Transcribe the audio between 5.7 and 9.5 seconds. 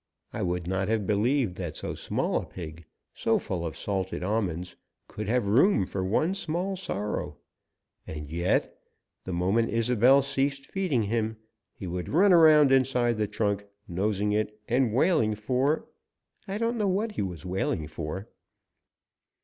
for one small sorrow. And yet, the